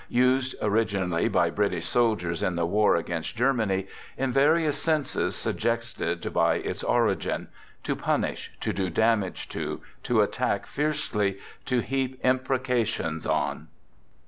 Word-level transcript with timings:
]Used 0.25 0.55
(originally 0.63 1.27
by 1.27 1.51
British 1.51 1.85
soldiers 1.85 2.41
in 2.41 2.55
the 2.55 2.65
war 2.65 2.95
against 2.95 3.35
Germany) 3.35 3.85
in 4.17 4.31
various 4.33 4.79
senses 4.81 5.35
suggested 5.35 6.33
by 6.33 6.55
its 6.55 6.81
origin: 6.83 7.49
To 7.83 7.95
punish; 7.95 8.51
to 8.61 8.73
do 8.73 8.89
damage 8.89 9.47
to; 9.49 9.81
to 10.01 10.21
attack 10.21 10.65
fiercely; 10.65 11.37
to 11.65 11.81
heap 11.81 12.19
im 12.23 12.39
precations 12.39 13.27
on. 13.29 13.67